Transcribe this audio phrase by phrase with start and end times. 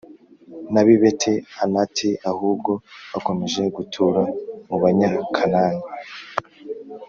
[0.73, 2.71] n’ab’i Beti-Anati; ahubwo
[3.11, 4.21] bakomeje gutura
[4.67, 5.85] mu Banyakanani